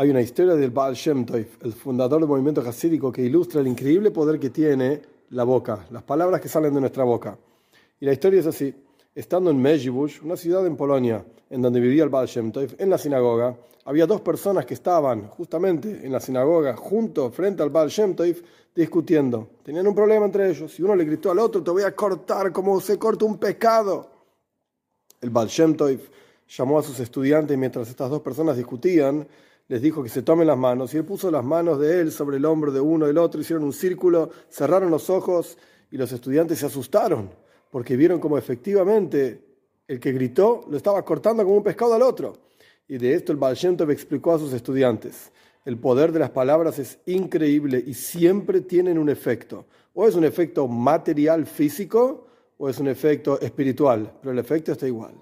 [0.00, 3.66] Hay una historia del Baal Shem Tov, el fundador del movimiento hasídico, que ilustra el
[3.66, 7.36] increíble poder que tiene la boca, las palabras que salen de nuestra boca.
[8.00, 8.74] Y la historia es así.
[9.14, 12.88] Estando en Mejibush, una ciudad en Polonia, en donde vivía el Baal Shem Tov, en
[12.88, 13.54] la sinagoga,
[13.84, 18.36] había dos personas que estaban justamente en la sinagoga, junto, frente al Baal Shem Tov,
[18.74, 19.50] discutiendo.
[19.62, 20.80] Tenían un problema entre ellos.
[20.80, 24.08] Y uno le gritó al otro, te voy a cortar como se corta un pescado.
[25.20, 25.98] El Baal Shem Tov
[26.48, 29.28] llamó a sus estudiantes mientras estas dos personas discutían
[29.70, 32.38] les dijo que se tomen las manos y él puso las manos de él sobre
[32.38, 35.56] el hombro de uno y del otro, hicieron un círculo, cerraron los ojos
[35.92, 37.30] y los estudiantes se asustaron
[37.70, 39.44] porque vieron como efectivamente
[39.86, 42.36] el que gritó lo estaba cortando como un pescado al otro.
[42.88, 43.56] Y de esto el Baal
[43.90, 45.30] explicó a sus estudiantes,
[45.64, 49.66] el poder de las palabras es increíble y siempre tienen un efecto.
[49.94, 52.26] O es un efecto material físico
[52.58, 55.14] o es un efecto espiritual, pero el efecto está igual.